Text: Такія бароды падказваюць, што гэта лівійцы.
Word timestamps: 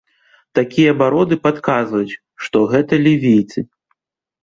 Такія 0.59 0.91
бароды 1.01 1.35
падказваюць, 1.45 2.19
што 2.47 2.57
гэта 2.75 2.93
лівійцы. 3.07 3.59